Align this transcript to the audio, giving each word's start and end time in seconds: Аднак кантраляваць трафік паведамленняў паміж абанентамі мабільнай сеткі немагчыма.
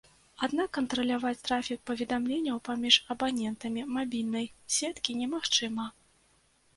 Аднак 0.45 0.69
кантраляваць 0.77 1.41
трафік 1.47 1.79
паведамленняў 1.89 2.57
паміж 2.69 2.97
абанентамі 3.15 3.81
мабільнай 3.99 4.47
сеткі 4.79 5.11
немагчыма. 5.21 5.85